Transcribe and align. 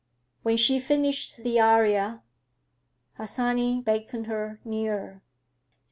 When 0.41 0.57
she 0.57 0.79
finished 0.79 1.43
the 1.43 1.59
aria, 1.59 2.23
Harsanyi 3.19 3.81
beckoned 3.83 4.25
her 4.25 4.59
nearer. 4.65 5.21